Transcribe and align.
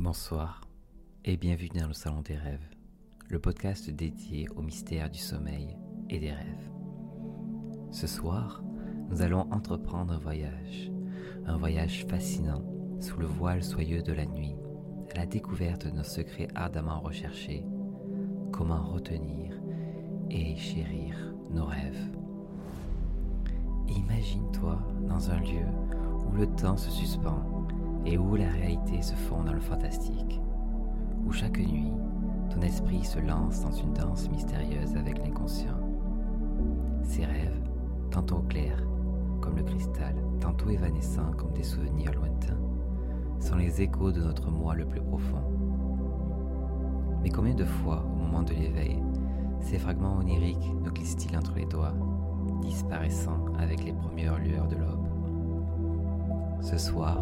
Bonsoir 0.00 0.60
et 1.24 1.36
bienvenue 1.36 1.80
dans 1.80 1.86
le 1.86 1.92
Salon 1.92 2.22
des 2.22 2.34
Rêves, 2.34 2.68
le 3.28 3.38
podcast 3.38 3.88
dédié 3.88 4.48
au 4.56 4.60
mystère 4.60 5.08
du 5.08 5.20
sommeil 5.20 5.76
et 6.10 6.18
des 6.18 6.32
rêves. 6.32 6.70
Ce 7.92 8.08
soir, 8.08 8.64
nous 9.08 9.22
allons 9.22 9.48
entreprendre 9.52 10.12
un 10.12 10.18
voyage, 10.18 10.90
un 11.46 11.56
voyage 11.56 12.06
fascinant 12.08 12.64
sous 12.98 13.20
le 13.20 13.26
voile 13.26 13.62
soyeux 13.62 14.02
de 14.02 14.12
la 14.12 14.26
nuit, 14.26 14.56
à 15.14 15.18
la 15.18 15.26
découverte 15.26 15.86
de 15.86 15.92
nos 15.92 16.02
secrets 16.02 16.48
ardemment 16.56 17.00
recherchés, 17.00 17.64
comment 18.50 18.82
retenir 18.82 19.54
et 20.28 20.56
chérir 20.56 21.32
nos 21.50 21.66
rêves. 21.66 22.10
Imagine-toi 23.86 24.76
dans 25.08 25.30
un 25.30 25.38
lieu 25.38 25.66
où 26.26 26.32
le 26.32 26.46
temps 26.56 26.76
se 26.76 26.90
suspend 26.90 27.53
et 28.06 28.18
où 28.18 28.36
la 28.36 28.48
réalité 28.48 29.02
se 29.02 29.14
fond 29.14 29.42
dans 29.42 29.52
le 29.52 29.60
fantastique, 29.60 30.40
où 31.26 31.32
chaque 31.32 31.58
nuit, 31.58 31.92
ton 32.50 32.60
esprit 32.60 33.04
se 33.04 33.18
lance 33.18 33.62
dans 33.62 33.72
une 33.72 33.92
danse 33.92 34.28
mystérieuse 34.30 34.96
avec 34.96 35.18
l'inconscient. 35.18 35.78
Ces 37.02 37.24
rêves, 37.24 37.60
tantôt 38.10 38.42
clairs 38.48 38.86
comme 39.40 39.56
le 39.56 39.62
cristal, 39.62 40.14
tantôt 40.40 40.70
évanescents 40.70 41.32
comme 41.36 41.52
des 41.52 41.62
souvenirs 41.62 42.12
lointains, 42.14 42.58
sont 43.40 43.56
les 43.56 43.82
échos 43.82 44.12
de 44.12 44.22
notre 44.22 44.50
moi 44.50 44.74
le 44.74 44.86
plus 44.86 45.02
profond. 45.02 45.42
Mais 47.22 47.30
combien 47.30 47.54
de 47.54 47.64
fois, 47.64 48.04
au 48.04 48.16
moment 48.16 48.42
de 48.42 48.52
l'éveil, 48.52 49.02
ces 49.60 49.78
fragments 49.78 50.18
oniriques 50.18 50.72
nous 50.82 50.90
glissent-ils 50.90 51.36
entre 51.36 51.54
les 51.56 51.66
doigts, 51.66 51.94
disparaissant 52.60 53.44
avec 53.58 53.84
les 53.84 53.92
premières 53.92 54.38
lueurs 54.38 54.68
de 54.68 54.76
l'aube? 54.76 55.08
Ce 56.60 56.78
soir, 56.78 57.18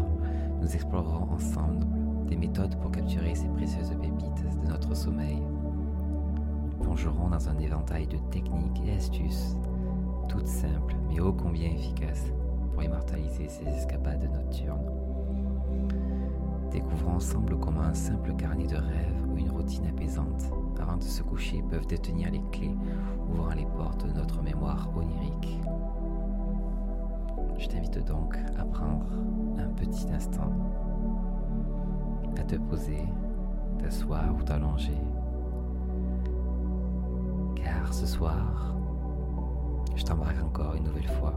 nous 0.63 0.75
explorerons 0.75 1.33
ensemble 1.33 1.85
des 2.27 2.37
méthodes 2.37 2.77
pour 2.79 2.91
capturer 2.91 3.35
ces 3.35 3.49
précieuses 3.49 3.93
pépites 4.01 4.61
de 4.63 4.67
notre 4.69 4.95
sommeil. 4.95 5.41
Nous 6.65 6.83
plongerons 6.83 7.27
dans 7.27 7.49
un 7.49 7.59
éventail 7.59 8.07
de 8.07 8.17
techniques 8.31 8.81
et 8.85 8.93
astuces, 8.93 9.57
toutes 10.29 10.47
simples 10.47 10.95
mais 11.09 11.19
ô 11.19 11.33
combien 11.33 11.69
efficaces 11.69 12.31
pour 12.73 12.81
immortaliser 12.81 13.49
ces 13.49 13.67
escapades 13.67 14.29
nocturnes. 14.31 14.89
Découvrons 16.71 17.15
ensemble 17.15 17.59
comment 17.59 17.81
un 17.81 17.93
simple 17.93 18.33
carnet 18.33 18.65
de 18.65 18.77
rêves 18.77 19.27
ou 19.31 19.37
une 19.37 19.51
routine 19.51 19.85
apaisante 19.87 20.45
avant 20.81 20.97
de 20.97 21.03
se 21.03 21.23
coucher 21.23 21.61
peuvent 21.69 21.87
détenir 21.87 22.31
les 22.31 22.41
clés 22.53 22.75
ouvrant 23.29 23.53
les 23.53 23.65
portes 23.65 24.07
de 24.07 24.13
notre 24.13 24.41
mémoire 24.41 24.89
onirique. 24.95 25.59
Je 27.57 27.67
t'invite 27.67 28.05
donc 28.05 28.37
à 28.59 28.65
prendre 28.65 29.05
un 29.57 29.69
petit 29.69 30.07
instant, 30.13 30.51
à 32.37 32.43
te 32.43 32.55
poser, 32.55 33.03
t'asseoir 33.79 34.35
ou 34.35 34.43
t'allonger. 34.43 34.97
Car 37.55 37.93
ce 37.93 38.05
soir, 38.05 38.75
je 39.95 40.03
t'embarque 40.03 40.43
encore 40.43 40.75
une 40.75 40.83
nouvelle 40.83 41.09
fois 41.09 41.33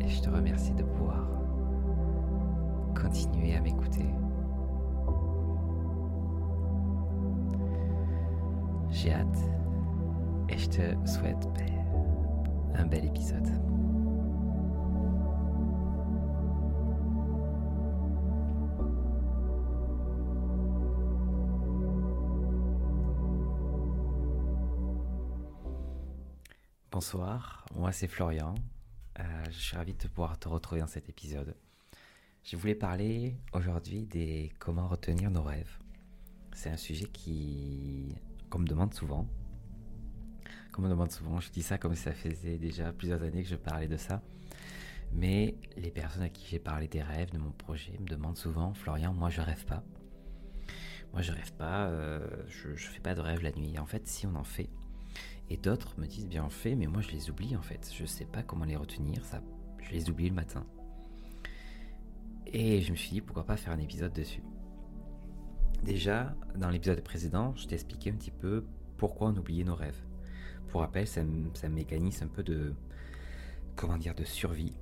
et 0.00 0.08
je 0.08 0.20
te 0.20 0.30
remercie 0.30 0.74
de 0.74 0.82
pouvoir 0.82 1.26
continuer 3.00 3.56
à 3.56 3.60
m'écouter. 3.60 4.06
J'ai 8.90 9.12
hâte 9.12 9.38
et 10.48 10.58
je 10.58 10.68
te 10.68 11.08
souhaite 11.08 11.48
un 12.74 12.86
bel 12.86 13.04
épisode. 13.04 13.48
Bonsoir, 26.98 27.66
moi 27.74 27.92
c'est 27.92 28.06
Florian. 28.06 28.54
Euh, 29.20 29.44
je 29.50 29.58
suis 29.58 29.76
ravi 29.76 29.92
de 29.92 30.08
pouvoir 30.08 30.38
te 30.38 30.48
retrouver 30.48 30.80
dans 30.80 30.86
cet 30.86 31.10
épisode. 31.10 31.54
Je 32.42 32.56
voulais 32.56 32.74
parler 32.74 33.36
aujourd'hui 33.52 34.06
des 34.06 34.50
comment 34.58 34.88
retenir 34.88 35.30
nos 35.30 35.42
rêves. 35.42 35.76
C'est 36.54 36.70
un 36.70 36.78
sujet 36.78 37.04
qui, 37.04 38.16
qu'on 38.48 38.60
me 38.60 38.66
demande 38.66 38.94
souvent. 38.94 39.28
Me 40.78 40.88
demande 40.88 41.10
souvent, 41.10 41.38
je 41.38 41.50
dis 41.50 41.62
ça 41.62 41.76
comme 41.76 41.94
ça 41.94 42.14
faisait 42.14 42.56
déjà 42.56 42.94
plusieurs 42.94 43.22
années 43.22 43.42
que 43.42 43.50
je 43.50 43.56
parlais 43.56 43.88
de 43.88 43.98
ça. 43.98 44.22
Mais 45.12 45.58
les 45.76 45.90
personnes 45.90 46.22
à 46.22 46.30
qui 46.30 46.46
j'ai 46.48 46.58
parlé 46.58 46.88
des 46.88 47.02
rêves, 47.02 47.30
de 47.30 47.36
mon 47.36 47.50
projet, 47.50 47.92
me 48.00 48.06
demandent 48.06 48.38
souvent, 48.38 48.72
Florian, 48.72 49.12
moi 49.12 49.28
je 49.28 49.42
rêve 49.42 49.66
pas. 49.66 49.84
Moi 51.12 51.20
je 51.20 51.32
rêve 51.32 51.52
pas, 51.58 51.88
euh, 51.88 52.26
je, 52.48 52.74
je 52.74 52.86
fais 52.86 53.00
pas 53.00 53.14
de 53.14 53.20
rêve 53.20 53.42
la 53.42 53.52
nuit. 53.52 53.78
En 53.78 53.84
fait, 53.84 54.08
si 54.08 54.26
on 54.26 54.34
en 54.34 54.44
fait, 54.44 54.70
et 55.50 55.56
d'autres 55.56 55.98
me 55.98 56.06
disent 56.06 56.28
bien 56.28 56.48
fait, 56.48 56.74
mais 56.74 56.86
moi 56.86 57.00
je 57.00 57.10
les 57.10 57.30
oublie 57.30 57.56
en 57.56 57.62
fait. 57.62 57.90
Je 57.94 58.04
sais 58.04 58.24
pas 58.24 58.42
comment 58.42 58.64
les 58.64 58.76
retenir, 58.76 59.24
ça, 59.24 59.40
je 59.82 59.90
les 59.92 60.10
oublie 60.10 60.28
le 60.28 60.34
matin. 60.34 60.66
Et 62.46 62.80
je 62.80 62.92
me 62.92 62.96
suis 62.96 63.10
dit 63.10 63.20
pourquoi 63.20 63.44
pas 63.44 63.56
faire 63.56 63.72
un 63.72 63.78
épisode 63.78 64.12
dessus. 64.12 64.42
Déjà, 65.82 66.34
dans 66.56 66.70
l'épisode 66.70 67.00
précédent, 67.02 67.54
je 67.56 67.66
t'ai 67.66 67.74
expliqué 67.74 68.10
un 68.10 68.14
petit 68.14 68.30
peu 68.30 68.64
pourquoi 68.96 69.28
on 69.28 69.36
oubliait 69.36 69.64
nos 69.64 69.74
rêves. 69.74 70.00
Pour 70.68 70.80
rappel, 70.80 71.06
c'est 71.06 71.20
un, 71.20 71.68
mécanisme 71.68 72.24
un 72.24 72.28
peu 72.28 72.42
de, 72.42 72.74
comment 73.76 73.98
dire, 73.98 74.14
de 74.14 74.24
survie 74.24 74.74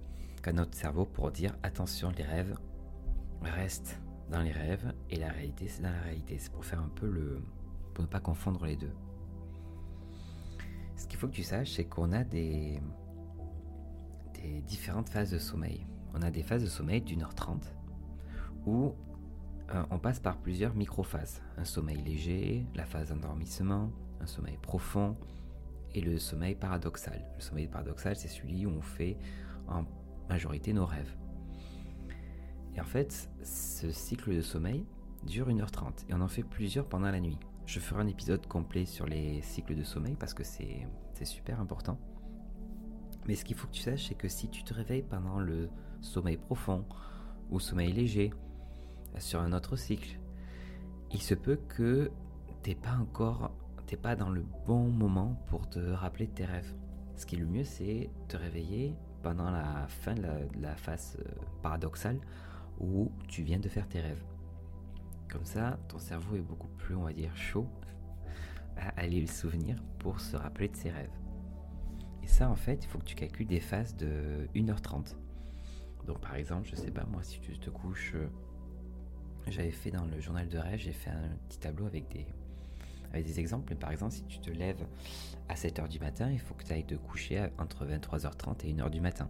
qu'a 0.43 0.53
notre 0.53 0.75
cerveau 0.75 1.05
pour 1.05 1.31
dire 1.31 1.57
attention, 1.63 2.11
les 2.17 2.23
rêves 2.23 2.57
restent 3.43 4.01
dans 4.31 4.41
les 4.41 4.53
rêves 4.53 4.95
et 5.11 5.17
la 5.17 5.29
réalité 5.29 5.69
c'est 5.69 5.83
dans 5.83 5.91
la 5.91 6.01
réalité. 6.01 6.39
C'est 6.39 6.53
pour 6.53 6.65
faire 6.65 6.81
un 6.81 6.89
peu 6.89 7.11
le, 7.11 7.43
pour 7.93 8.03
ne 8.03 8.09
pas 8.09 8.21
confondre 8.21 8.65
les 8.65 8.77
deux. 8.77 8.93
Ce 10.97 11.07
qu'il 11.07 11.19
faut 11.19 11.29
que 11.29 11.35
tu 11.35 11.43
saches, 11.43 11.73
c'est 11.73 11.85
qu'on 11.85 12.13
a 12.13 12.25
des, 12.25 12.81
différentes 14.67 15.09
phases 15.09 15.31
de 15.31 15.39
sommeil. 15.39 15.87
On 16.15 16.23
a 16.23 16.31
des 16.31 16.43
phases 16.43 16.63
de 16.63 16.69
sommeil 16.69 17.01
d'une 17.01 17.23
heure 17.23 17.35
trente 17.35 17.75
où 18.67 18.95
euh, 19.71 19.83
on 19.91 19.99
passe 19.99 20.21
par 20.21 20.37
plusieurs 20.37 20.75
micro-phases. 20.75 21.43
Un 21.57 21.65
sommeil 21.65 22.03
léger, 22.03 22.67
la 22.75 22.85
phase 22.85 23.09
d'endormissement, 23.09 23.91
un 24.21 24.27
sommeil 24.27 24.59
profond 24.61 25.17
et 25.95 26.01
le 26.01 26.19
sommeil 26.19 26.55
paradoxal. 26.55 27.25
Le 27.37 27.41
sommeil 27.41 27.69
paradoxal, 27.69 28.17
c'est 28.17 28.29
celui 28.29 28.67
où 28.67 28.71
on 28.71 28.83
fait 28.83 29.17
en 29.69 29.85
majorité 30.29 30.73
nos 30.73 30.87
rêves. 30.87 31.15
Et 32.77 32.81
en 32.81 32.85
fait, 32.85 33.31
ce 33.43 33.91
cycle 33.91 34.35
de 34.35 34.41
sommeil 34.41 34.85
dure 35.25 35.49
1h30 35.49 36.09
et 36.09 36.15
on 36.15 36.21
en 36.21 36.29
fait 36.29 36.43
plusieurs 36.43 36.87
pendant 36.87 37.11
la 37.11 37.21
nuit. 37.21 37.39
Je 37.67 37.81
ferai 37.81 38.03
un 38.03 38.07
épisode 38.07 38.47
complet 38.47 38.85
sur 38.85 39.07
les 39.07 39.41
cycles 39.43 39.75
de 39.75 39.83
sommeil 39.83 40.17
parce 40.17 40.35
que 40.35 40.45
c'est 40.45 40.87
super 41.25 41.61
important. 41.61 41.99
Mais 43.27 43.35
ce 43.35 43.45
qu'il 43.45 43.57
faut 43.57 43.67
que 43.67 43.73
tu 43.73 43.81
saches, 43.81 44.09
c'est 44.09 44.15
que 44.15 44.29
si 44.29 44.49
tu 44.49 44.65
te 44.65 44.75
réveilles 44.75 45.03
pendant 45.03 45.39
le 45.41 45.71
sommeil 46.03 46.37
profond 46.37 46.85
ou 47.51 47.59
sommeil 47.59 47.93
léger 47.93 48.33
sur 49.19 49.41
un 49.41 49.53
autre 49.53 49.77
cycle, 49.77 50.19
il 51.11 51.23
se 51.23 51.35
peut 51.35 51.59
que 51.69 52.11
t'es 52.63 52.75
pas 52.75 52.97
encore, 53.01 53.51
t'es 53.87 53.97
pas 53.97 54.15
dans 54.15 54.31
le 54.31 54.45
bon 54.67 54.89
moment 54.89 55.37
pour 55.47 55.69
te 55.69 55.79
rappeler 55.79 56.27
de 56.27 56.33
tes 56.33 56.45
rêves. 56.45 56.75
Ce 57.17 57.25
qui 57.25 57.37
est 57.37 57.39
le 57.39 57.47
mieux, 57.47 57.65
c'est 57.65 58.11
te 58.29 58.37
réveiller 58.37 58.95
pendant 59.23 59.51
la 59.51 59.87
fin 59.89 60.15
de 60.15 60.23
la, 60.61 60.77
phase 60.77 61.17
euh, 61.19 61.25
paradoxale 61.63 62.19
où 62.79 63.11
tu 63.29 63.43
viens 63.43 63.59
de 63.59 63.69
faire 63.69 63.89
tes 63.89 64.01
rêves. 64.01 64.23
Comme 65.29 65.45
ça, 65.45 65.79
ton 65.89 65.99
cerveau 65.99 66.37
est 66.37 66.41
beaucoup 66.41 66.69
plus, 66.69 66.95
on 66.95 67.03
va 67.03 67.13
dire, 67.13 67.37
chaud 67.37 67.67
à 68.77 68.89
aller 69.01 69.21
le 69.21 69.27
souvenir 69.27 69.77
pour 69.99 70.21
se 70.21 70.37
rappeler 70.37 70.69
de 70.69 70.77
ses 70.77 70.91
rêves. 70.91 71.11
Et 72.23 72.27
ça, 72.27 72.49
en 72.49 72.57
fait, 72.57 72.85
il 72.85 72.89
faut 72.89 72.99
que 72.99 73.05
tu 73.05 73.15
calcules 73.15 73.47
des 73.47 73.61
phases 73.61 73.97
de 73.97 74.49
1h30. 74.55 75.17
Donc, 76.07 76.21
par 76.21 76.37
exemple, 76.37 76.69
je 76.69 76.77
sais 76.77 76.91
pas, 76.91 77.05
moi, 77.05 77.23
si 77.23 77.41
tu 77.41 77.59
te 77.59 77.71
couches, 77.71 78.13
euh, 78.15 78.29
j'avais 79.49 79.71
fait 79.71 79.91
dans 79.91 80.05
le 80.05 80.21
journal 80.21 80.49
de 80.49 80.59
rêve, 80.59 80.79
j'ai 80.79 80.93
fait 80.93 81.11
un 81.11 81.37
petit 81.49 81.59
tableau 81.59 81.87
avec 81.87 82.09
des, 82.09 82.27
avec 83.13 83.27
des 83.27 83.41
exemples. 83.41 83.75
Par 83.75 83.91
exemple, 83.91 84.13
si 84.13 84.25
tu 84.25 84.39
te 84.39 84.51
lèves 84.51 84.85
à 85.49 85.55
7h 85.55 85.89
du 85.89 85.99
matin, 85.99 86.31
il 86.31 86.41
faut 86.41 86.55
que 86.55 86.65
tu 86.65 86.73
ailles 86.73 86.87
te 86.87 86.95
coucher 86.95 87.49
entre 87.59 87.87
23h30 87.87 88.67
et 88.67 88.73
1h 88.73 88.91
du 88.91 89.01
matin. 89.01 89.29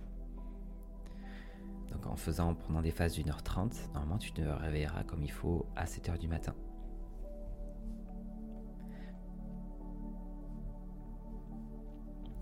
Donc 1.94 2.06
en 2.06 2.17
faisant, 2.17 2.50
en 2.50 2.55
prenant 2.55 2.82
des 2.82 2.91
phases 2.91 3.14
d'une 3.14 3.31
heure 3.31 3.43
trente, 3.43 3.75
normalement 3.94 4.19
tu 4.19 4.32
te 4.32 4.43
réveilleras 4.43 5.05
comme 5.05 5.23
il 5.23 5.31
faut 5.31 5.67
à 5.76 5.87
7 5.87 6.11
heures 6.11 6.19
du 6.19 6.29
matin. 6.29 6.55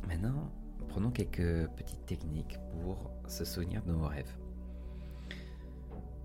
Maintenant, 0.09 0.51
prenons 0.89 1.11
quelques 1.11 1.69
petites 1.77 2.05
techniques 2.07 2.59
pour 2.71 3.11
se 3.29 3.45
souvenir 3.45 3.83
de 3.85 3.93
nos 3.93 4.07
rêves. 4.07 4.37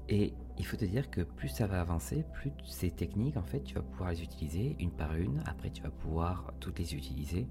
Et 0.10 0.34
il 0.58 0.66
faut 0.66 0.78
te 0.78 0.86
dire 0.86 1.10
que 1.10 1.22
plus 1.22 1.50
ça 1.50 1.68
va 1.68 1.82
avancer, 1.82 2.24
plus 2.34 2.52
ces 2.66 2.92
techniques, 2.92 3.38
en 3.38 3.44
fait, 3.44 3.62
tu 3.62 3.76
vas 3.76 3.82
pouvoir 3.82 4.12
les 4.12 4.24
utiliser 4.24 4.76
une 4.80 4.92
par 4.92 5.14
une. 5.16 5.42
Après, 5.46 5.70
tu 5.70 5.84
vas 5.84 5.90
pouvoir 5.90 6.54
toutes 6.60 6.80
les 6.80 6.96
utiliser. 6.96 7.48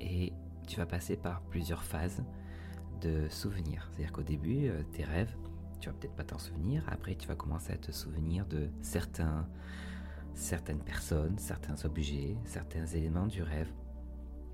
Et 0.00 0.32
tu 0.66 0.78
vas 0.78 0.86
passer 0.86 1.16
par 1.16 1.42
plusieurs 1.42 1.82
phases 1.82 2.22
de 2.98 3.28
souvenirs. 3.28 3.88
C'est-à-dire 3.92 4.12
qu'au 4.12 4.22
début, 4.22 4.68
euh, 4.68 4.82
tes 4.92 5.04
rêves, 5.04 5.34
tu 5.80 5.88
vas 5.88 5.94
peut-être 5.94 6.14
pas 6.14 6.24
t'en 6.24 6.38
souvenir. 6.38 6.82
Après, 6.88 7.14
tu 7.14 7.28
vas 7.28 7.34
commencer 7.34 7.72
à 7.72 7.76
te 7.76 7.92
souvenir 7.92 8.46
de 8.46 8.68
certains, 8.82 9.48
certaines 10.34 10.80
personnes, 10.80 11.38
certains 11.38 11.84
objets, 11.84 12.36
certains 12.44 12.86
éléments 12.86 13.26
du 13.26 13.42
rêve. 13.42 13.70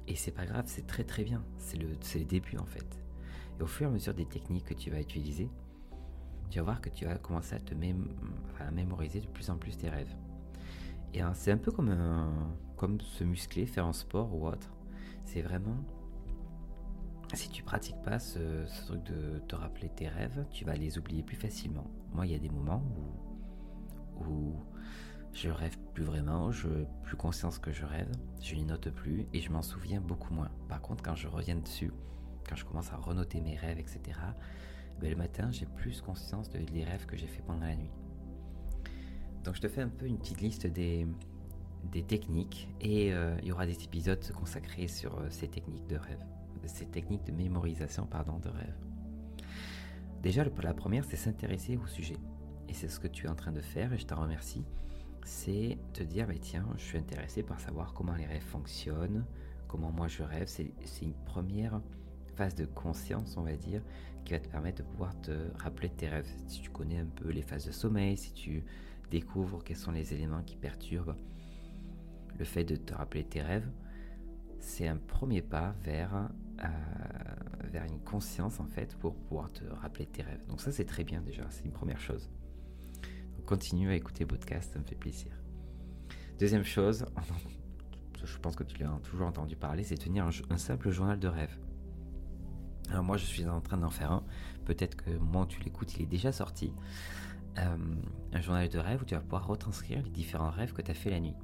Et 0.07 0.17
c'est 0.17 0.33
pas 0.33 0.45
grave, 0.45 0.65
c'est 0.67 0.87
très 0.87 1.05
très 1.05 1.25
bien. 1.25 1.43
C'est 1.59 1.79
le, 1.79 2.25
début 2.25 2.59
en 2.59 2.67
fait. 2.67 2.99
Et 3.59 3.63
au 3.63 3.67
fur 3.67 3.87
et 3.87 3.91
à 3.91 3.93
mesure 3.93 4.15
des 4.15 4.27
techniques 4.27 4.67
que 4.67 4.75
tu 4.75 4.91
vas 4.91 5.01
utiliser, 5.01 5.49
tu 6.51 6.59
vas 6.59 6.65
voir 6.65 6.81
que 6.81 6.91
tu 6.91 7.07
vas 7.07 7.17
commencer 7.17 7.55
à 7.55 7.61
te 7.61 7.75
mémoriser 7.75 9.21
de 9.21 9.27
plus 9.27 9.49
en 9.51 9.57
plus 9.57 9.77
tes 9.77 9.89
rêves. 9.89 10.15
Et 11.15 11.21
hein, 11.21 11.33
c'est 11.35 11.53
un 11.53 11.57
peu 11.57 11.71
comme, 11.71 11.95
comme 12.77 13.01
se 13.01 13.25
muscler, 13.25 13.67
faire 13.67 13.87
un 13.87 13.93
sport 13.93 14.35
ou 14.35 14.47
autre. 14.47 14.71
C'est 15.25 15.43
vraiment 15.43 15.77
si 17.33 17.49
tu 17.49 17.63
pratiques 17.63 18.01
pas 18.03 18.19
ce, 18.19 18.39
truc 18.87 19.03
de 19.05 19.39
te 19.49 19.57
rappeler 19.57 19.89
tes 19.89 20.09
rêves, 20.09 20.47
tu 20.51 20.65
vas 20.65 20.75
les 20.75 20.99
oublier 20.99 21.23
plus 21.23 21.37
facilement. 21.37 21.91
Moi, 22.13 22.27
il 22.27 22.33
y 22.33 22.35
a 22.35 22.39
des 22.39 22.51
moments 22.51 22.83
où, 24.21 24.55
je 25.33 25.49
rêve 25.49 25.77
plus 25.95 26.05
vraiment, 26.05 26.53
je 26.53 26.69
plus 27.03 27.17
conscience 27.17 27.59
que 27.59 27.73
je 27.73 27.85
rêve, 27.85 28.11
je 28.41 28.55
les 28.55 28.65
note 28.65 28.89
plus 28.91 29.27
et 29.33 29.41
je 29.41 29.51
m'en 29.51 29.63
souviens 29.63 30.01
beaucoup 30.01 30.33
moins. 30.33 30.51
Par 30.69 30.81
contre, 30.81 31.03
quand 31.03 31.17
je 31.17 31.27
reviens 31.27 31.57
dessus, 31.57 31.93
quand 32.49 32.55
je 32.55 32.65
commence 32.65 32.93
à 32.93 32.97
renoter 32.97 33.41
mes 33.41 33.57
rêves, 33.57 33.81
etc., 33.81 34.01
ben, 35.01 35.11
le 35.11 35.17
matin, 35.17 35.51
j'ai 35.51 35.67
plus 35.67 36.01
conscience 36.01 36.49
de, 36.51 36.59
des 36.59 36.85
rêves 36.85 37.07
que 37.07 37.17
j'ai 37.17 37.27
fait 37.27 37.43
pendant 37.43 37.67
la 37.67 37.75
nuit. 37.75 37.91
Donc, 39.43 39.57
je 39.57 39.61
te 39.61 39.69
fais 39.69 39.83
un 39.83 39.89
peu 39.89 40.07
une 40.07 40.19
petite 40.19 40.41
liste 40.41 40.69
des, 40.69 41.05
des 41.91 42.05
techniques 42.05 42.69
et 42.81 43.13
euh, 43.13 43.37
il 43.43 43.49
y 43.49 43.53
aura 43.53 43.67
des 43.67 43.83
épisodes 43.83 44.25
consacrés 44.33 44.87
sur 44.87 45.19
euh, 45.19 45.27
ces 45.31 45.49
techniques 45.49 45.89
de 45.89 45.97
rêve 45.97 46.25
ces 46.69 46.87
techniques 46.87 47.25
de 47.25 47.33
mémorisation 47.33 48.07
de 48.07 48.49
rêve. 48.49 48.77
Déjà, 50.23 50.45
la 50.45 50.75
première, 50.75 51.05
c'est 51.05 51.17
s'intéresser 51.17 51.77
au 51.77 51.87
sujet. 51.87 52.17
Et 52.69 52.73
c'est 52.73 52.89
ce 52.89 52.99
que 52.99 53.09
tu 53.09 53.27
es 53.27 53.29
en 53.29 53.35
train 53.35 53.53
de 53.53 53.61
faire, 53.61 53.93
et 53.93 53.99
je 53.99 54.07
t'en 54.07 54.21
remercie. 54.21 54.65
C'est 55.25 55.79
te 55.93 56.03
dire, 56.03 56.27
bah, 56.27 56.35
tiens, 56.41 56.67
je 56.77 56.83
suis 56.83 56.99
intéressé 56.99 57.43
par 57.43 57.61
savoir 57.61 57.93
comment 57.93 58.15
les 58.15 58.27
rêves 58.27 58.43
fonctionnent, 58.43 59.25
comment 59.69 59.93
moi 59.93 60.09
je 60.09 60.23
rêve. 60.23 60.47
C'est 60.47 60.73
une 61.03 61.15
première 61.27 61.81
phase 62.37 62.55
de 62.55 62.65
conscience, 62.65 63.37
on 63.37 63.43
va 63.43 63.57
dire, 63.57 63.83
qui 64.25 64.33
va 64.33 64.41
te 64.41 64.49
permettre 64.49 64.83
de 64.83 64.89
pouvoir 64.89 65.19
te 65.21 65.33
rappeler 65.59 65.89
de 65.89 65.95
tes 65.95 66.09
rêves. 66.09 66.29
Si 66.47 66.63
tu 66.63 66.71
connais 66.71 66.99
un 66.99 67.07
peu 67.07 67.31
les 67.31 67.43
phases 67.43 67.67
de 67.67 67.73
sommeil, 67.73 68.17
si 68.17 68.33
tu 68.33 68.65
découvres 69.11 69.63
quels 69.63 69.77
sont 69.77 69.93
les 69.93 70.15
éléments 70.15 70.43
qui 70.43 70.57
perturbent 70.57 71.17
le 72.39 72.45
fait 72.45 72.65
de 72.65 72.77
te 72.77 72.95
rappeler 72.95 73.25
tes 73.25 73.43
rêves, 73.43 73.69
c'est 74.59 74.89
un 74.89 74.97
premier 74.97 75.43
pas 75.43 75.75
vers 75.83 76.31
euh, 76.63 76.69
vers 77.71 77.85
une 77.85 78.01
conscience 78.01 78.61
en 78.61 78.67
fait 78.67 78.97
pour 78.97 79.15
pouvoir 79.15 79.53
te 79.53 79.65
rappeler 79.65 80.07
tes 80.07 80.23
rêves. 80.23 80.47
Donc 80.47 80.61
ça 80.61 80.73
c'est 80.73 80.85
très 80.85 81.05
bien 81.05 81.21
déjà, 81.21 81.45
c'est 81.51 81.65
une 81.65 81.73
première 81.73 82.01
chose. 82.01 82.31
continue 83.47 83.91
à 83.91 83.95
écouter 83.95 84.25
podcast, 84.25 84.73
ça 84.73 84.79
me 84.79 84.85
fait 84.85 84.95
plaisir. 84.95 85.33
Deuxième 86.39 86.65
chose, 86.65 87.05
je 88.25 88.39
pense 88.39 88.57
que 88.57 88.65
tu 88.65 88.79
l'as 88.79 88.89
toujours 89.03 89.27
entendu 89.27 89.57
parler, 89.57 89.85
c'est 89.85 89.97
tenir 89.97 90.29
un, 90.51 90.59
simple 90.59 90.91
journal 90.91 91.19
de 91.19 91.29
rêve. 91.29 91.57
Alors 92.91 93.05
moi 93.05 93.17
je 93.17 93.25
suis 93.25 93.47
en 93.47 93.61
train 93.61 93.77
d'en 93.77 93.91
faire 93.91 94.13
un, 94.13 94.25
peut-être 94.65 94.97
que 94.97 95.11
moi 95.11 95.47
tu 95.47 95.61
l'écoutes, 95.63 95.95
il 95.97 96.03
est 96.03 96.07
déjà 96.07 96.33
sorti. 96.33 96.73
Euh, 97.59 97.77
un 98.33 98.41
journal 98.41 98.69
de 98.69 98.79
rêve 98.79 99.03
où 99.03 99.05
tu 99.05 99.15
vas 99.15 99.21
pouvoir 99.21 99.47
retranscrire 99.47 100.03
les 100.03 100.11
différents 100.11 100.51
rêves 100.51 100.73
que 100.73 100.83
tu 100.83 100.91
as 100.91 100.95
fait 100.95 101.11
la 101.11 101.21
nuit. 101.21 101.37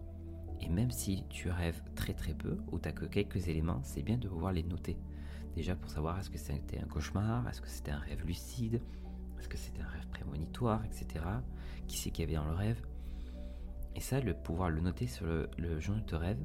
Et 0.61 0.69
même 0.69 0.91
si 0.91 1.25
tu 1.29 1.51
rêves 1.51 1.83
très 1.95 2.15
très 2.15 2.35
peu 2.35 2.59
ou 2.71 2.79
tu 2.79 2.93
que 2.93 3.05
quelques 3.07 3.49
éléments, 3.49 3.81
c'est 3.83 4.03
bien 4.03 4.19
de 4.19 4.29
pouvoir 4.29 4.53
les 4.53 4.63
noter. 4.63 4.97
Déjà 5.55 5.75
pour 5.75 5.91
savoir 5.91 6.19
est-ce 6.19 6.31
que 6.31 6.39
c'était 6.39 6.79
un 6.79 6.87
cauchemar, 6.87 7.49
est-ce 7.49 7.61
que 7.61 7.69
c'était 7.69 7.91
un 7.91 7.99
rêve 7.99 8.25
lucide, 8.25 8.81
est-ce 9.39 9.49
que 9.49 9.57
c'était 9.57 9.83
un 9.83 9.89
rêve 9.89 10.07
prémonitoire, 10.09 10.85
etc. 10.85 11.25
Qui 11.89 11.97
c'est 11.97 12.11
qu'il 12.11 12.25
y 12.25 12.29
avait 12.29 12.37
dans 12.37 12.51
le 12.51 12.57
rêve. 12.57 12.81
Et 13.97 14.01
ça, 14.01 14.21
le 14.21 14.35
pouvoir 14.35 14.71
le 14.71 14.81
noter 14.81 15.07
sur 15.07 15.27
le, 15.27 15.51
le 15.59 15.81
journal 15.81 16.05
de 16.05 16.15
rêve, 16.15 16.39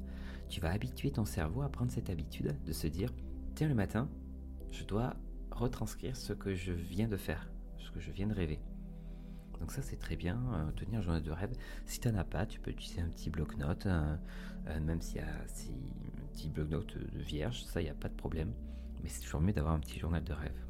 tu 0.49 0.59
vas 0.61 0.71
habituer 0.71 1.11
ton 1.11 1.25
cerveau 1.25 1.61
à 1.61 1.69
prendre 1.69 1.91
cette 1.91 2.09
habitude 2.09 2.55
de 2.65 2.73
se 2.73 2.87
dire, 2.87 3.11
tiens 3.53 3.67
le 3.67 3.75
matin, 3.75 4.09
je 4.71 4.83
dois 4.83 5.15
retranscrire 5.51 6.15
ce 6.15 6.33
que 6.33 6.55
je 6.55 6.71
viens 6.71 7.07
de 7.07 7.17
faire, 7.17 7.49
ce 7.77 7.91
que 7.91 7.99
je 7.99 8.11
viens 8.11 8.27
de 8.27 8.33
rêver. 8.33 8.59
Donc 9.59 9.71
ça 9.71 9.81
c'est 9.81 9.97
très 9.97 10.15
bien, 10.15 10.39
euh, 10.53 10.71
tenir 10.71 10.99
un 10.99 11.01
journal 11.01 11.23
de 11.23 11.31
rêve. 11.31 11.53
Si 11.85 11.99
tu 11.99 12.09
n'en 12.09 12.19
as 12.19 12.23
pas, 12.23 12.45
tu 12.45 12.59
peux 12.59 12.71
utiliser 12.71 13.01
un 13.01 13.09
petit 13.09 13.29
bloc-notes, 13.29 13.85
euh, 13.85 14.17
même 14.81 15.01
s'il 15.01 15.17
y 15.17 15.19
a 15.19 15.27
un 15.27 16.27
petit 16.33 16.49
bloc-notes 16.49 16.97
de 16.97 17.19
vierge, 17.19 17.63
ça 17.63 17.81
il 17.81 17.85
n'y 17.85 17.89
a 17.89 17.95
pas 17.95 18.09
de 18.09 18.15
problème. 18.15 18.53
Mais 19.03 19.09
c'est 19.09 19.21
toujours 19.21 19.41
mieux 19.41 19.53
d'avoir 19.53 19.73
un 19.73 19.79
petit 19.79 19.99
journal 19.99 20.23
de 20.23 20.33
rêve. 20.33 20.65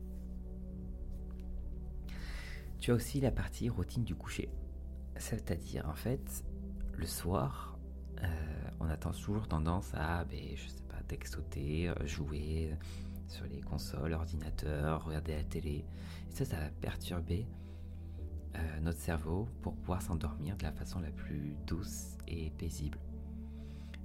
Tu 2.80 2.92
as 2.92 2.94
aussi 2.94 3.20
la 3.20 3.32
partie 3.32 3.70
routine 3.70 4.04
du 4.04 4.16
coucher. 4.16 4.50
C'est-à-dire 5.18 5.88
en 5.90 5.96
fait, 5.96 6.44
le 6.98 7.06
soir, 7.06 7.80
euh, 8.22 8.28
on 8.80 8.88
a 8.88 8.98
toujours 8.98 9.48
tendance 9.48 9.92
à, 9.96 10.26
ben, 10.26 10.56
je 10.56 10.68
sais 10.68 10.84
pas, 10.84 11.02
textoter, 11.08 11.92
jouer 12.04 12.78
sur 13.28 13.46
les 13.46 13.62
consoles, 13.62 14.14
ordinateurs, 14.14 15.06
regarder 15.06 15.36
la 15.36 15.44
télé. 15.44 15.86
Et 16.30 16.32
ça, 16.32 16.46
ça 16.46 16.58
va 16.58 16.70
perturber 16.70 17.48
euh, 18.56 18.80
notre 18.82 19.00
cerveau 19.00 19.48
pour 19.62 19.76
pouvoir 19.76 20.02
s'endormir 20.02 20.56
de 20.58 20.64
la 20.64 20.72
façon 20.72 21.00
la 21.00 21.12
plus 21.12 21.56
douce 21.68 22.18
et 22.28 22.52
paisible. 22.52 22.98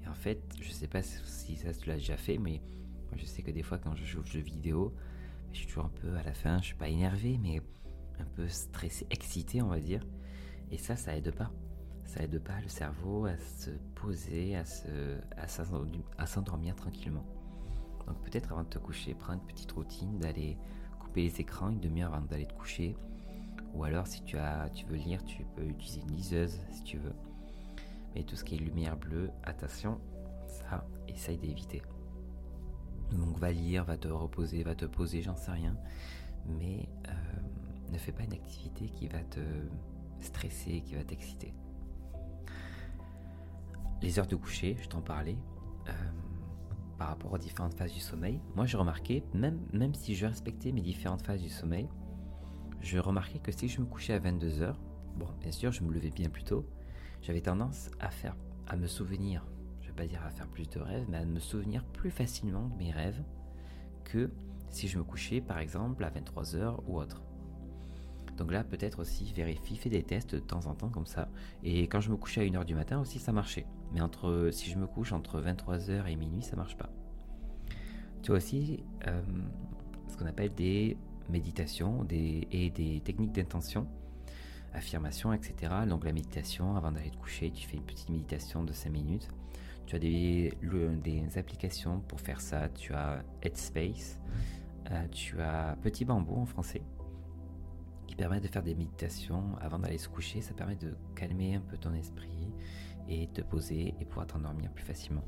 Et 0.04 0.08
en 0.08 0.14
fait, 0.14 0.42
je 0.60 0.70
sais 0.70 0.88
pas 0.88 1.02
si 1.02 1.56
ça 1.56 1.72
tu 1.72 1.88
l'as 1.88 1.96
déjà 1.96 2.16
fait, 2.16 2.38
mais 2.38 2.60
je 3.16 3.24
sais 3.24 3.42
que 3.42 3.50
des 3.50 3.62
fois 3.62 3.78
quand 3.78 3.94
je 3.94 4.04
joue 4.04 4.20
aux 4.20 4.24
jeux 4.24 4.40
vidéo, 4.40 4.94
je 5.52 5.58
suis 5.58 5.66
toujours 5.66 5.86
un 5.86 5.92
peu 6.00 6.14
à 6.16 6.22
la 6.22 6.32
fin, 6.32 6.58
je 6.58 6.66
suis 6.66 6.74
pas 6.74 6.88
énervé, 6.88 7.38
mais 7.42 7.60
un 8.18 8.24
peu 8.36 8.48
stressé, 8.48 9.06
excité, 9.10 9.62
on 9.62 9.68
va 9.68 9.80
dire. 9.80 10.06
Et 10.70 10.78
ça, 10.78 10.96
ça 10.96 11.16
aide 11.16 11.32
pas. 11.32 11.50
Ça 12.04 12.22
aide 12.22 12.42
pas 12.42 12.60
le 12.60 12.68
cerveau 12.68 13.26
à 13.26 13.36
se 13.36 13.70
poser, 13.94 14.56
à 14.56 14.64
se, 14.64 15.16
à 15.36 16.26
s'endormir 16.26 16.74
tranquillement. 16.74 17.24
Donc 18.06 18.20
peut-être 18.22 18.52
avant 18.52 18.64
de 18.64 18.68
te 18.68 18.78
coucher, 18.78 19.14
prends 19.14 19.34
une 19.34 19.46
petite 19.46 19.70
routine 19.72 20.18
d'aller 20.18 20.58
couper 20.98 21.22
les 21.22 21.40
écrans 21.40 21.70
une 21.70 21.80
demi-heure 21.80 22.14
avant 22.14 22.26
d'aller 22.26 22.46
te 22.46 22.54
coucher 22.54 22.96
ou 23.74 23.84
alors, 23.84 24.06
si 24.06 24.22
tu, 24.24 24.36
as, 24.36 24.68
tu 24.70 24.86
veux 24.86 24.96
lire, 24.96 25.24
tu 25.24 25.44
peux 25.56 25.64
utiliser 25.64 26.00
une 26.00 26.12
liseuse 26.12 26.60
si 26.72 26.82
tu 26.82 26.98
veux. 26.98 27.14
Mais 28.14 28.24
tout 28.24 28.36
ce 28.36 28.44
qui 28.44 28.56
est 28.56 28.58
lumière 28.58 28.96
bleue, 28.96 29.30
attention, 29.44 30.00
ça, 30.46 30.84
essaye 31.08 31.38
d'éviter. 31.38 31.82
Donc, 33.12 33.38
va 33.38 33.52
lire, 33.52 33.84
va 33.84 33.96
te 33.96 34.08
reposer, 34.08 34.62
va 34.62 34.74
te 34.74 34.84
poser, 34.84 35.22
j'en 35.22 35.36
sais 35.36 35.52
rien. 35.52 35.76
Mais 36.46 36.88
euh, 37.08 37.92
ne 37.92 37.98
fais 37.98 38.12
pas 38.12 38.24
une 38.24 38.32
activité 38.32 38.88
qui 38.88 39.08
va 39.08 39.20
te 39.20 39.40
stresser, 40.20 40.80
qui 40.80 40.94
va 40.94 41.04
t'exciter. 41.04 41.52
Les 44.02 44.18
heures 44.18 44.26
de 44.26 44.36
coucher, 44.36 44.76
je 44.80 44.88
t'en 44.88 45.02
parlais. 45.02 45.36
Euh, 45.88 45.92
par 47.00 47.08
rapport 47.08 47.32
aux 47.32 47.38
différentes 47.38 47.72
phases 47.72 47.94
du 47.94 47.98
sommeil. 47.98 48.38
Moi, 48.54 48.66
j'ai 48.66 48.76
remarqué, 48.76 49.24
même, 49.32 49.58
même 49.72 49.94
si 49.94 50.14
je 50.14 50.26
respectais 50.26 50.70
mes 50.70 50.82
différentes 50.82 51.22
phases 51.22 51.40
du 51.40 51.48
sommeil, 51.48 51.88
je 52.80 52.98
remarquais 52.98 53.38
que 53.38 53.52
si 53.52 53.68
je 53.68 53.80
me 53.80 53.86
couchais 53.86 54.14
à 54.14 54.20
22h, 54.20 54.74
bon, 55.16 55.28
bien 55.40 55.52
sûr, 55.52 55.72
je 55.72 55.82
me 55.82 55.92
levais 55.92 56.10
bien 56.10 56.28
plus 56.28 56.44
tôt, 56.44 56.66
j'avais 57.22 57.40
tendance 57.40 57.90
à 58.00 58.10
faire, 58.10 58.36
à 58.66 58.76
me 58.76 58.86
souvenir, 58.86 59.44
je 59.80 59.88
vais 59.88 59.94
pas 59.94 60.06
dire 60.06 60.24
à 60.24 60.30
faire 60.30 60.48
plus 60.48 60.68
de 60.68 60.80
rêves, 60.80 61.06
mais 61.08 61.18
à 61.18 61.24
me 61.24 61.40
souvenir 61.40 61.84
plus 61.84 62.10
facilement 62.10 62.68
de 62.68 62.76
mes 62.76 62.90
rêves 62.90 63.22
que 64.04 64.30
si 64.70 64.88
je 64.88 64.98
me 64.98 65.04
couchais 65.04 65.40
par 65.40 65.58
exemple 65.58 66.04
à 66.04 66.10
23h 66.10 66.78
ou 66.86 66.98
autre. 66.98 67.22
Donc 68.36 68.52
là, 68.52 68.64
peut-être 68.64 69.00
aussi 69.00 69.30
vérifie, 69.34 69.76
fais 69.76 69.90
des 69.90 70.02
tests 70.02 70.34
de 70.34 70.40
temps 70.40 70.66
en 70.66 70.74
temps 70.74 70.88
comme 70.88 71.04
ça. 71.04 71.28
Et 71.62 71.82
quand 71.88 72.00
je 72.00 72.10
me 72.10 72.16
couchais 72.16 72.40
à 72.40 72.44
1h 72.44 72.64
du 72.64 72.74
matin 72.74 72.98
aussi, 72.98 73.18
ça 73.18 73.32
marchait. 73.32 73.66
Mais 73.92 74.00
entre, 74.00 74.48
si 74.50 74.70
je 74.70 74.78
me 74.78 74.86
couche 74.86 75.12
entre 75.12 75.42
23h 75.42 76.06
et 76.06 76.16
minuit, 76.16 76.42
ça 76.42 76.56
marche 76.56 76.74
pas. 76.78 76.88
Tu 78.22 78.32
as 78.32 78.36
aussi 78.36 78.82
euh, 79.06 79.20
ce 80.08 80.16
qu'on 80.16 80.24
appelle 80.24 80.54
des 80.54 80.96
méditation 81.30 82.06
et 82.10 82.70
des 82.70 83.00
techniques 83.00 83.32
d'intention, 83.32 83.86
affirmation, 84.74 85.32
etc. 85.32 85.72
Donc 85.88 86.04
la 86.04 86.12
méditation, 86.12 86.76
avant 86.76 86.92
d'aller 86.92 87.10
te 87.10 87.16
coucher, 87.16 87.50
tu 87.50 87.66
fais 87.66 87.76
une 87.76 87.84
petite 87.84 88.08
méditation 88.08 88.64
de 88.64 88.72
5 88.72 88.90
minutes. 88.90 89.28
Tu 89.86 89.96
as 89.96 89.98
des, 89.98 90.52
des 91.02 91.38
applications 91.38 92.00
pour 92.00 92.20
faire 92.20 92.40
ça. 92.40 92.68
Tu 92.68 92.92
as 92.94 93.24
Headspace, 93.42 94.20
euh, 94.90 95.06
tu 95.10 95.40
as 95.40 95.76
Petit 95.82 96.04
Bambou 96.04 96.36
en 96.36 96.46
français, 96.46 96.82
qui 98.06 98.14
permet 98.14 98.40
de 98.40 98.46
faire 98.46 98.62
des 98.62 98.74
méditations 98.74 99.56
avant 99.60 99.78
d'aller 99.78 99.98
se 99.98 100.08
coucher. 100.08 100.40
Ça 100.40 100.54
permet 100.54 100.76
de 100.76 100.94
calmer 101.16 101.56
un 101.56 101.60
peu 101.60 101.76
ton 101.76 101.92
esprit 101.94 102.52
et 103.08 103.26
te 103.28 103.40
poser 103.40 103.94
et 104.00 104.04
pouvoir 104.04 104.26
t'endormir 104.28 104.70
plus 104.70 104.84
facilement. 104.84 105.24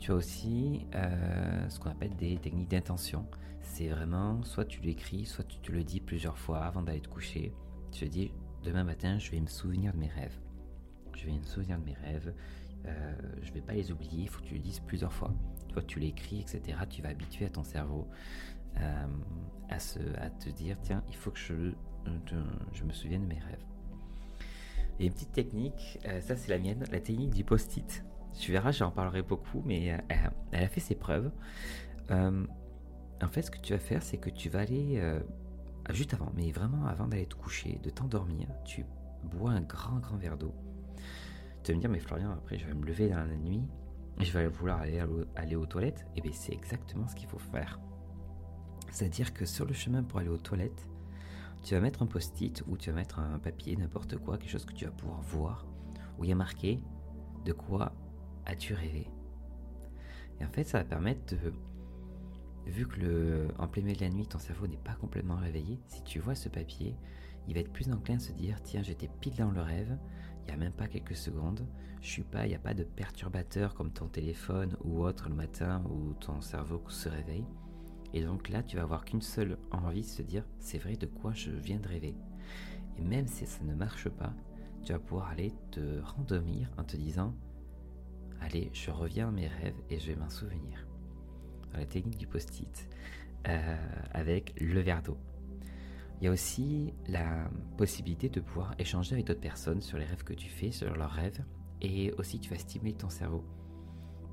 Tu 0.00 0.12
as 0.12 0.14
aussi 0.14 0.86
euh, 0.94 1.68
ce 1.68 1.78
qu'on 1.78 1.90
appelle 1.90 2.16
des 2.16 2.36
techniques 2.38 2.70
d'intention. 2.70 3.26
C'est 3.60 3.88
vraiment, 3.88 4.42
soit 4.42 4.64
tu 4.64 4.80
l'écris, 4.80 5.26
soit 5.26 5.44
tu 5.44 5.58
te 5.58 5.70
le 5.70 5.84
dis 5.84 6.00
plusieurs 6.00 6.38
fois 6.38 6.64
avant 6.64 6.82
d'aller 6.82 7.00
te 7.00 7.08
coucher. 7.08 7.52
Tu 7.92 8.06
te 8.06 8.10
dis, 8.10 8.32
demain 8.64 8.82
matin, 8.82 9.18
je 9.18 9.30
vais 9.30 9.40
me 9.40 9.46
souvenir 9.46 9.92
de 9.92 9.98
mes 9.98 10.08
rêves. 10.08 10.38
Je 11.14 11.26
vais 11.26 11.32
me 11.32 11.42
souvenir 11.42 11.78
de 11.78 11.84
mes 11.84 11.94
rêves. 11.94 12.32
Euh, 12.86 13.12
je 13.42 13.52
vais 13.52 13.60
pas 13.60 13.74
les 13.74 13.92
oublier, 13.92 14.22
il 14.22 14.28
faut 14.28 14.40
que 14.40 14.46
tu 14.46 14.54
le 14.54 14.60
dises 14.60 14.80
plusieurs 14.80 15.12
fois. 15.12 15.34
Toi, 15.68 15.82
tu 15.82 16.00
l'écris, 16.00 16.40
etc. 16.40 16.78
Tu 16.88 17.02
vas 17.02 17.10
habituer 17.10 17.44
à 17.44 17.50
ton 17.50 17.62
cerveau 17.62 18.08
euh, 18.78 19.06
à, 19.68 20.30
te 20.30 20.48
dire, 20.48 20.78
tiens, 20.82 21.04
il 21.08 21.16
faut 21.16 21.30
que 21.30 21.38
je 21.38 22.84
me 22.84 22.92
souviens 22.92 23.20
de 23.20 23.26
mes 23.26 23.38
rêves. 23.38 23.64
Et 24.98 25.06
une 25.06 25.12
petite 25.12 25.32
technique, 25.32 25.98
euh, 26.06 26.20
ça 26.20 26.36
c'est 26.36 26.50
la 26.50 26.58
mienne, 26.58 26.84
la 26.90 27.00
technique 27.00 27.30
du 27.30 27.44
post-it. 27.44 28.04
Tu 28.32 28.52
verras, 28.52 28.70
j'en 28.70 28.90
parlerai 28.90 29.22
beaucoup, 29.22 29.62
mais 29.64 29.92
euh, 29.92 30.30
elle, 30.52 30.64
a 30.64 30.68
fait 30.68 30.80
ses 30.80 30.94
preuves. 30.94 31.30
Euh, 32.10 32.46
en 33.22 33.28
fait, 33.28 33.42
ce 33.42 33.50
que 33.50 33.58
tu 33.58 33.72
vas 33.72 33.78
faire, 33.78 34.02
c'est 34.02 34.18
que 34.18 34.30
tu 34.30 34.48
vas 34.48 34.60
aller 34.60 35.02
juste 35.90 36.14
avant, 36.14 36.32
mais 36.34 36.50
vraiment 36.52 36.86
avant 36.86 37.06
d'aller 37.06 37.26
te 37.26 37.34
coucher, 37.34 37.78
de 37.82 37.90
t'endormir, 37.90 38.48
tu 38.64 38.84
bois 39.24 39.50
un 39.50 39.60
grand, 39.60 39.98
grand 39.98 40.16
verre 40.16 40.38
d'eau. 40.38 40.54
Tu 41.62 41.72
vas 41.72 41.76
me 41.76 41.80
dire, 41.80 41.90
mais 41.90 41.98
Florian, 41.98 42.30
après 42.32 42.58
je 42.58 42.66
vais 42.66 42.72
me 42.72 42.86
lever 42.86 43.08
dans 43.08 43.18
la 43.18 43.36
nuit, 43.36 43.62
je 44.18 44.32
vais 44.32 44.46
vouloir 44.46 44.80
aller, 44.80 45.02
aller 45.36 45.56
aux 45.56 45.66
toilettes. 45.66 46.06
Et 46.14 46.18
eh 46.18 46.20
bien, 46.22 46.32
c'est 46.32 46.52
exactement 46.52 47.06
ce 47.08 47.14
qu'il 47.14 47.28
faut 47.28 47.38
faire. 47.38 47.78
C'est-à-dire 48.90 49.32
que 49.32 49.44
sur 49.44 49.66
le 49.66 49.72
chemin 49.72 50.02
pour 50.02 50.18
aller 50.18 50.28
aux 50.28 50.38
toilettes, 50.38 50.88
tu 51.62 51.74
vas 51.74 51.80
mettre 51.80 52.02
un 52.02 52.06
post-it 52.06 52.62
ou 52.66 52.76
tu 52.76 52.90
vas 52.90 52.96
mettre 52.96 53.18
un 53.18 53.38
papier, 53.38 53.76
n'importe 53.76 54.16
quoi, 54.16 54.38
quelque 54.38 54.50
chose 54.50 54.64
que 54.64 54.72
tu 54.72 54.84
vas 54.84 54.90
pouvoir 54.90 55.20
voir, 55.20 55.66
où 56.18 56.24
il 56.24 56.30
y 56.30 56.32
a 56.32 56.36
marqué 56.36 56.82
de 57.44 57.52
quoi 57.52 57.92
as-tu 58.50 58.74
rêvé. 58.74 59.06
Et 60.40 60.44
en 60.44 60.48
fait, 60.48 60.64
ça 60.64 60.78
va 60.78 60.84
permettre 60.84 61.36
de, 61.36 61.52
vu 62.66 62.86
que 62.86 63.00
le, 63.00 63.48
en 63.58 63.68
plein 63.68 63.82
milieu 63.82 63.96
de 63.96 64.04
la 64.04 64.10
nuit, 64.10 64.26
ton 64.26 64.38
cerveau 64.38 64.66
n'est 64.66 64.76
pas 64.76 64.94
complètement 64.94 65.36
réveillé, 65.36 65.78
si 65.86 66.02
tu 66.02 66.18
vois 66.18 66.34
ce 66.34 66.48
papier, 66.48 66.96
il 67.48 67.54
va 67.54 67.60
être 67.60 67.72
plus 67.72 67.90
enclin 67.90 68.16
à 68.16 68.18
se 68.18 68.32
dire 68.32 68.60
tiens, 68.62 68.82
j'étais 68.82 69.08
pile 69.20 69.34
dans 69.34 69.50
le 69.50 69.60
rêve, 69.60 69.98
il 70.42 70.46
n'y 70.46 70.52
a 70.52 70.56
même 70.56 70.72
pas 70.72 70.88
quelques 70.88 71.16
secondes, 71.16 71.66
je 72.00 72.08
suis 72.08 72.22
pas, 72.22 72.46
il 72.46 72.50
n'y 72.50 72.54
a 72.54 72.60
pas 72.60 72.74
de 72.74 72.84
perturbateur 72.84 73.74
comme 73.74 73.92
ton 73.92 74.06
téléphone 74.06 74.76
ou 74.84 75.04
autre 75.04 75.28
le 75.28 75.34
matin 75.34 75.82
où 75.90 76.14
ton 76.14 76.40
cerveau 76.40 76.82
se 76.88 77.08
réveille. 77.08 77.46
Et 78.12 78.24
donc 78.24 78.48
là, 78.48 78.62
tu 78.62 78.76
vas 78.76 78.82
avoir 78.82 79.04
qu'une 79.04 79.22
seule 79.22 79.58
envie, 79.70 80.02
se 80.02 80.22
dire, 80.22 80.44
c'est 80.58 80.78
vrai 80.78 80.96
de 80.96 81.06
quoi 81.06 81.32
je 81.32 81.50
viens 81.50 81.78
de 81.78 81.86
rêver. 81.86 82.16
Et 82.98 83.02
même 83.02 83.28
si 83.28 83.46
ça 83.46 83.62
ne 83.62 83.74
marche 83.74 84.08
pas, 84.08 84.32
tu 84.82 84.92
vas 84.92 84.98
pouvoir 84.98 85.28
aller 85.28 85.52
te 85.70 86.00
rendormir 86.00 86.70
en 86.78 86.84
te 86.84 86.96
disant, 86.96 87.34
allez, 88.40 88.70
je 88.72 88.90
reviens 88.90 89.28
à 89.28 89.30
mes 89.30 89.48
rêves 89.48 89.80
et 89.88 89.98
je 89.98 90.08
vais 90.08 90.16
m'en 90.16 90.30
souvenir. 90.30 90.86
la 91.72 91.86
technique 91.86 92.18
du 92.18 92.26
post-it, 92.26 92.88
euh, 93.46 93.76
avec 94.12 94.54
le 94.60 94.80
verre 94.80 95.02
d'eau. 95.02 95.16
Il 96.20 96.24
y 96.24 96.28
a 96.28 96.32
aussi 96.32 96.92
la 97.06 97.48
possibilité 97.78 98.28
de 98.28 98.40
pouvoir 98.40 98.74
échanger 98.78 99.14
avec 99.14 99.26
d'autres 99.26 99.40
personnes 99.40 99.80
sur 99.80 99.96
les 99.96 100.04
rêves 100.04 100.24
que 100.24 100.34
tu 100.34 100.50
fais, 100.50 100.72
sur 100.72 100.94
leurs 100.94 101.12
rêves, 101.12 101.42
et 101.80 102.12
aussi 102.18 102.40
tu 102.40 102.50
vas 102.50 102.58
stimuler 102.58 102.92
ton 102.92 103.08
cerveau. 103.08 103.44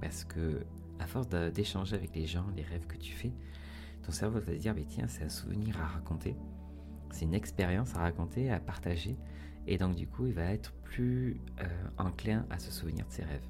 Parce 0.01 0.25
que 0.25 0.65
à 0.99 1.05
force 1.05 1.29
d'échanger 1.29 1.95
avec 1.95 2.15
les 2.15 2.25
gens, 2.25 2.47
les 2.55 2.63
rêves 2.63 2.87
que 2.87 2.97
tu 2.97 3.13
fais, 3.13 3.31
ton 4.03 4.11
cerveau 4.11 4.39
va 4.39 4.53
se 4.53 4.57
dire, 4.57 4.75
tiens, 4.87 5.07
c'est 5.07 5.23
un 5.23 5.29
souvenir 5.29 5.79
à 5.79 5.85
raconter, 5.85 6.35
c'est 7.11 7.25
une 7.25 7.35
expérience 7.35 7.95
à 7.95 7.99
raconter, 7.99 8.51
à 8.51 8.59
partager, 8.59 9.15
et 9.67 9.77
donc 9.77 9.95
du 9.95 10.07
coup, 10.07 10.25
il 10.25 10.33
va 10.33 10.45
être 10.51 10.73
plus 10.83 11.39
euh, 11.61 11.65
enclin 11.97 12.45
à 12.49 12.59
se 12.59 12.71
souvenir 12.71 13.05
de 13.05 13.11
ses 13.11 13.23
rêves. 13.23 13.47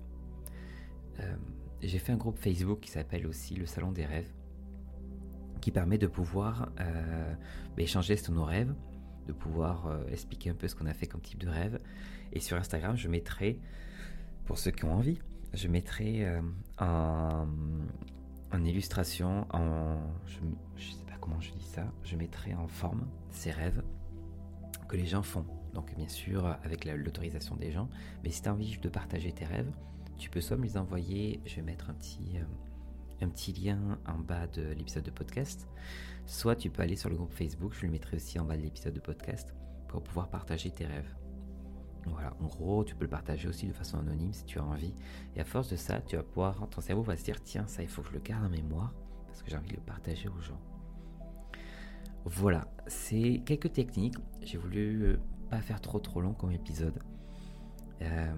Euh, 1.20 1.36
j'ai 1.82 2.00
fait 2.00 2.12
un 2.12 2.18
groupe 2.18 2.38
Facebook 2.38 2.80
qui 2.80 2.92
s'appelle 2.92 3.28
aussi 3.28 3.56
le 3.56 3.66
Salon 3.66 3.92
des 3.92 4.06
rêves, 4.06 4.32
qui 5.62 5.72
permet 5.72 5.98
de 5.98 6.08
pouvoir 6.08 6.70
euh, 6.80 7.34
bah, 7.76 7.84
échanger 7.84 8.18
sur 8.18 8.34
nos 8.34 8.46
rêves, 8.46 8.74
de 9.28 9.34
pouvoir 9.34 10.00
expliquer 10.10 10.52
un 10.52 10.54
peu 10.54 10.68
ce 10.68 10.76
qu'on 10.76 10.86
a 10.86 10.94
fait 10.94 11.06
comme 11.06 11.22
type 11.22 11.40
de 11.40 11.50
rêve. 11.50 11.80
Et 12.32 12.40
sur 12.40 12.56
Instagram, 12.56 12.96
je 12.96 13.10
mettrai, 13.10 13.60
pour 14.46 14.58
ceux 14.58 14.72
qui 14.72 14.86
ont 14.86 14.94
envie, 14.94 15.20
je 15.54 15.68
mettrai 15.68 16.26
en 16.78 17.48
illustration, 18.64 19.46
en, 19.52 19.98
je 20.26 20.40
ne 20.40 20.94
sais 20.94 21.06
pas 21.06 21.18
comment 21.20 21.42
je 21.42 21.52
dis 21.52 21.66
ça, 21.66 21.92
je 22.04 22.16
mettrai 22.16 22.54
en 22.54 22.68
forme 22.68 23.08
ces 23.30 23.52
rêves 23.52 23.84
que 24.88 24.96
les 24.96 25.06
gens 25.06 25.24
font. 25.24 25.46
Donc 25.74 25.94
bien 25.96 26.08
sûr 26.08 26.46
avec 26.64 26.86
l'autorisation 26.86 27.56
des 27.56 27.72
gens, 27.72 27.90
mais 28.24 28.30
si 28.30 28.42
tu 28.42 28.50
as 28.50 28.54
envie 28.54 28.78
de 28.78 28.90
partager 28.90 29.32
tes 29.32 29.46
rêves, 29.46 29.72
tu 30.18 30.30
peux 30.30 30.42
soit 30.42 30.58
me 30.58 30.64
les 30.64 30.78
envoyer, 30.78 31.42
je 31.46 31.58
vais 31.58 31.62
mettre 31.62 31.90
un 31.90 31.94
petit, 31.94 32.38
euh, 32.38 33.24
un 33.26 33.30
petit 33.30 33.54
lien 33.54 34.00
en 34.08 34.18
bas 34.18 34.48
de 34.48 34.62
l'épisode 34.74 35.04
de 35.04 35.12
podcast, 35.12 35.68
soit 36.26 36.56
tu 36.56 36.70
peux 36.70 36.82
aller 36.82 36.96
sur 36.96 37.10
le 37.10 37.16
groupe 37.16 37.34
Facebook, 37.34 37.74
je 37.74 37.86
le 37.86 37.92
mettrai 37.92 38.18
aussi 38.18 38.40
en 38.40 38.46
bas 38.46 38.58
de 38.58 38.62
l'épisode 38.62 38.94
de 38.94 39.00
podcast 39.00 39.54
pour 39.88 40.04
pouvoir 40.04 40.30
partager 40.30 40.72
tes 40.72 40.86
rêves. 40.86 41.16
Voilà, 42.06 42.34
en 42.40 42.46
gros, 42.46 42.84
tu 42.84 42.96
peux 42.96 43.04
le 43.04 43.10
partager 43.10 43.48
aussi 43.48 43.68
de 43.68 43.74
façon 43.74 44.00
anonyme 44.00 44.34
si 44.34 44.46
tu 44.46 44.60
as 44.60 44.64
envie. 44.64 44.94
Et 45.36 45.42
à 45.42 45.46
force 45.46 45.70
de 45.70 45.76
ça, 45.76 46.02
tu 46.02 46.16
vas 46.16 46.24
pouvoir, 46.24 46.68
ton 46.70 46.82
cerveau 46.82 47.04
va 47.04 47.18
se 47.18 47.24
dire 47.24 47.42
tiens, 47.42 47.68
ça, 47.68 47.84
il 47.84 47.90
faut 47.90 48.02
que 48.02 48.10
je 48.10 48.14
le 48.14 48.20
garde 48.20 48.46
en 48.46 48.50
mémoire 48.50 48.94
parce 49.28 49.44
que 49.44 49.50
j'ai 49.50 49.58
envie 49.58 49.70
de 49.70 49.76
le 49.76 49.82
partager 49.82 50.30
aux 50.30 50.42
gens. 50.42 50.60
Voilà, 52.26 52.68
c'est 52.88 53.42
quelques 53.46 53.72
techniques. 53.74 54.16
J'ai 54.42 54.58
voulu 54.58 55.04
euh, 55.04 55.20
pas 55.50 55.62
faire 55.62 55.80
trop 55.80 56.00
trop 56.00 56.22
long 56.22 56.34
comme 56.34 56.52
épisode. 56.52 57.00
Euh, 58.02 58.36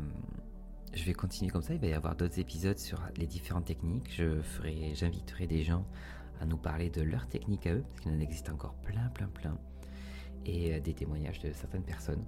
je 0.94 1.04
vais 1.04 1.14
continuer 1.14 1.52
comme 1.52 1.62
ça. 1.62 1.74
Il 1.74 1.80
va 1.80 1.88
y 1.88 1.94
avoir 1.94 2.16
d'autres 2.16 2.40
épisodes 2.40 2.78
sur 2.78 3.02
les 3.18 3.28
différentes 3.28 3.66
techniques. 3.66 4.12
Je 4.16 4.42
ferai, 4.42 4.94
j'inviterai 4.96 5.48
des 5.48 5.64
gens 5.64 5.86
à 6.42 6.46
nous 6.46 6.58
parler 6.58 6.90
de 6.90 7.02
leurs 7.02 7.28
techniques 7.28 7.68
à 7.68 7.74
eux, 7.74 7.84
parce 7.84 8.02
qu'il 8.02 8.12
en 8.12 8.20
existe 8.20 8.50
encore 8.50 8.74
plein, 8.76 9.10
plein, 9.10 9.28
plein, 9.28 9.58
et 10.46 10.74
euh, 10.74 10.80
des 10.80 10.94
témoignages 10.94 11.40
de 11.40 11.52
certaines 11.52 11.84
personnes. 11.84 12.24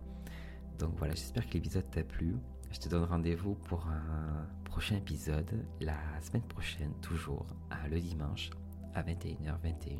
Donc 0.80 0.96
voilà, 0.98 1.14
j'espère 1.14 1.48
que 1.48 1.54
l'épisode 1.54 1.90
t'a 1.92 2.04
plu. 2.04 2.36
Je 2.72 2.80
te 2.80 2.90
donne 2.90 3.04
rendez-vous 3.04 3.56
pour 3.56 3.86
un 3.88 4.48
prochain 4.66 4.96
épisode 4.96 5.66
la 5.80 5.98
semaine 6.22 6.44
prochaine, 6.44 6.94
toujours 7.02 7.46
le 7.90 8.00
dimanche 8.00 8.50
à 8.96 9.04
21h21. 9.04 10.00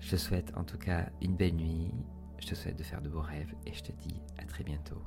Je 0.00 0.10
te 0.10 0.16
souhaite 0.16 0.52
en 0.56 0.64
tout 0.64 0.78
cas 0.78 1.10
une 1.22 1.36
belle 1.36 1.54
nuit, 1.54 1.90
je 2.38 2.48
te 2.48 2.54
souhaite 2.54 2.76
de 2.76 2.82
faire 2.82 3.00
de 3.00 3.08
beaux 3.08 3.20
rêves 3.20 3.54
et 3.66 3.72
je 3.72 3.82
te 3.82 3.92
dis 3.92 4.20
à 4.38 4.44
très 4.44 4.64
bientôt. 4.64 5.02